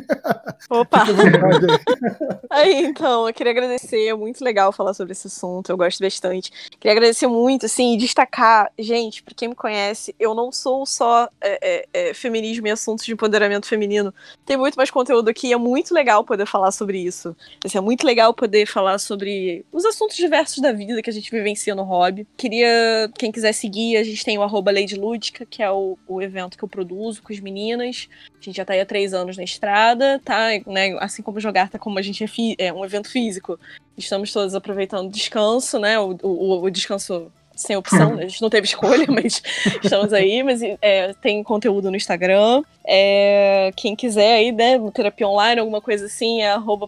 [0.69, 1.05] Opa!
[2.49, 6.51] aí, então, eu queria agradecer, é muito legal falar sobre esse assunto, eu gosto bastante.
[6.79, 11.29] Queria agradecer muito, assim, e destacar, gente, para quem me conhece, eu não sou só
[11.41, 14.13] é, é, é, feminismo e assuntos de empoderamento feminino.
[14.45, 17.35] Tem muito mais conteúdo aqui, é muito legal poder falar sobre isso.
[17.63, 21.29] Assim, é muito legal poder falar sobre os assuntos diversos da vida que a gente
[21.29, 22.27] vivencia no hobby.
[22.37, 26.21] Queria, quem quiser seguir, a gente tem o arroba Lady Lúdica, que é o, o
[26.21, 28.07] evento que eu produzo com as meninas.
[28.39, 30.47] A gente já está aí há três anos na estrada, tá?
[30.65, 30.97] Né?
[30.99, 33.59] Assim como jogar, tá como a gente é, é um evento físico.
[33.97, 35.99] Estamos todos aproveitando o descanso, né?
[35.99, 38.23] O, o, o descanso sem opção, né?
[38.23, 39.41] a gente não teve escolha, mas
[39.83, 40.43] estamos aí.
[40.43, 42.63] Mas é, tem conteúdo no Instagram.
[42.87, 46.87] É, quem quiser aí, né, terapia online, alguma coisa assim, é arroba.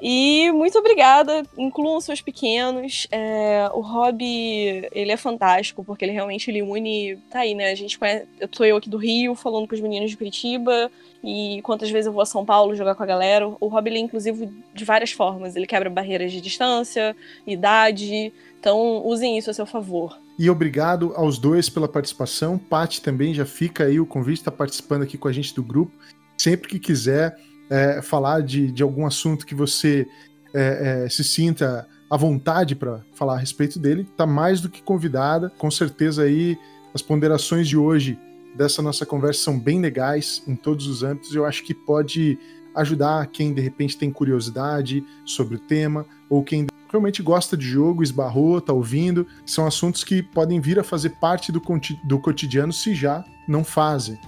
[0.00, 1.42] E muito obrigada.
[1.58, 3.06] Incluam seus pequenos.
[3.10, 7.16] É, o hobby, ele é fantástico, porque ele realmente ele une.
[7.30, 7.70] Tá aí, né?
[7.70, 8.26] A gente conhece.
[8.40, 10.90] Eu tô eu aqui do Rio, falando com os meninos de Curitiba.
[11.22, 13.48] E quantas vezes eu vou a São Paulo jogar com a galera.
[13.48, 15.56] O hobby, ele é inclusive de várias formas.
[15.56, 18.32] Ele quebra barreiras de distância, idade.
[18.58, 20.18] Então, usem isso a seu favor.
[20.38, 22.58] E obrigado aos dois pela participação.
[22.58, 25.92] Paty também já fica aí o convite, está participando aqui com a gente do grupo.
[26.36, 27.36] Sempre que quiser
[27.70, 30.06] é, falar de, de algum assunto que você
[30.54, 34.82] é, é, se sinta à vontade para falar a respeito dele, está mais do que
[34.82, 35.50] convidada.
[35.58, 36.58] Com certeza aí
[36.94, 38.18] as ponderações de hoje
[38.56, 41.34] dessa nossa conversa são bem legais em todos os âmbitos.
[41.34, 42.38] Eu acho que pode
[42.74, 48.02] ajudar quem de repente tem curiosidade sobre o tema ou quem realmente gosta de jogo,
[48.02, 49.26] esbarrou, tá ouvindo.
[49.44, 51.62] São assuntos que podem vir a fazer parte do,
[52.04, 54.18] do cotidiano se já não fazem.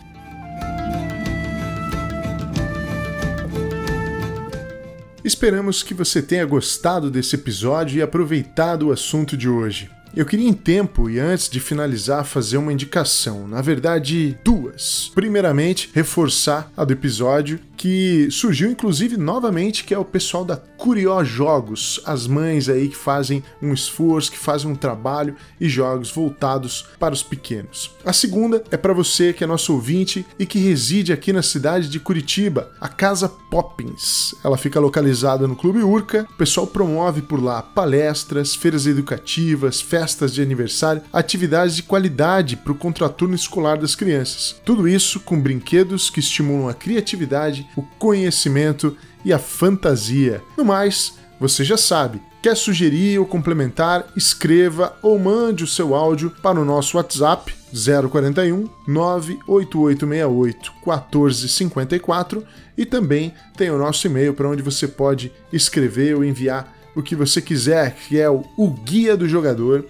[5.25, 9.91] Esperamos que você tenha gostado desse episódio e aproveitado o assunto de hoje.
[10.15, 15.11] Eu queria em tempo e antes de finalizar fazer uma indicação, na verdade duas.
[15.15, 21.23] Primeiramente, reforçar a do episódio que surgiu inclusive novamente, que é o pessoal da Curió
[21.23, 26.87] Jogos, as mães aí que fazem um esforço, que fazem um trabalho e jogos voltados
[26.99, 27.93] para os pequenos.
[28.05, 31.89] A segunda é para você que é nosso ouvinte e que reside aqui na cidade
[31.89, 34.35] de Curitiba, a Casa Poppins.
[34.45, 36.27] Ela fica localizada no Clube Urca.
[36.31, 42.73] O pessoal promove por lá palestras, feiras educativas, festas de aniversário, atividades de qualidade para
[42.73, 44.57] o contraturno escolar das crianças.
[44.65, 50.43] Tudo isso com brinquedos que estimulam a criatividade, o conhecimento e a fantasia.
[50.57, 52.21] No mais, você já sabe.
[52.43, 54.07] Quer sugerir ou complementar?
[54.17, 62.45] Escreva ou mande o seu áudio para o nosso WhatsApp 041 98868 1454
[62.77, 67.15] e também tem o nosso e-mail para onde você pode escrever ou enviar o que
[67.15, 68.45] você quiser, que é o,
[68.85, 69.85] guia do jogador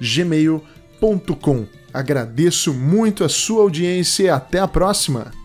[0.00, 1.66] gmail.com.
[1.92, 5.43] Agradeço muito a sua audiência e até a próxima!